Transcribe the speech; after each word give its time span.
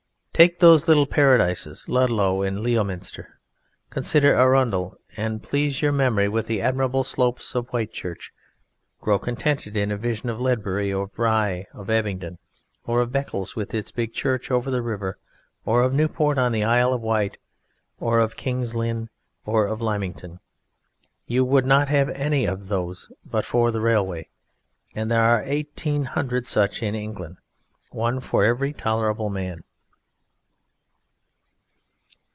Take 0.33 0.57
those 0.57 0.87
little 0.87 1.05
paradises 1.05 1.87
Ludlow 1.87 2.41
and 2.41 2.61
Leominster; 2.61 3.39
consider 3.91 4.33
Arundel, 4.33 4.97
and 5.15 5.43
please 5.43 5.83
your 5.83 5.91
memory 5.91 6.27
with 6.27 6.47
the 6.47 6.61
admirable 6.61 7.03
slopes 7.03 7.53
of 7.53 7.69
Whitchurch; 7.69 8.31
grow 8.99 9.19
contented 9.19 9.77
in 9.77 9.91
a 9.91 9.97
vision 9.97 10.29
of 10.31 10.41
Ledbury, 10.41 10.91
of 10.91 11.11
Rye, 11.19 11.65
or 11.75 11.81
of 11.81 11.91
Abingdon, 11.91 12.39
or 12.87 13.01
of 13.01 13.11
Beccles 13.11 13.55
with 13.55 13.75
its 13.75 13.91
big 13.91 14.13
church 14.13 14.49
over 14.49 14.71
the 14.71 14.81
river, 14.81 15.19
or 15.63 15.83
of 15.83 15.93
Newport 15.93 16.39
in 16.39 16.51
the 16.51 16.63
Isle 16.63 16.91
of 16.93 17.01
Wight, 17.01 17.37
or 17.99 18.17
of 18.19 18.35
King's 18.35 18.73
Lynn, 18.73 19.11
or 19.45 19.67
of 19.67 19.79
Lymington 19.79 20.39
you 21.27 21.45
would 21.45 21.67
not 21.67 21.87
have 21.89 22.09
any 22.09 22.47
of 22.47 22.67
these 22.67 23.11
but 23.23 23.45
for 23.45 23.69
the 23.69 23.79
railway, 23.79 24.27
and 24.95 25.11
there 25.11 25.21
are 25.21 25.43
1800 25.45 26.47
such 26.47 26.81
in 26.81 26.95
England 26.95 27.37
one 27.91 28.19
for 28.19 28.43
every 28.43 28.73
tolerable 28.73 29.29
man. 29.29 29.63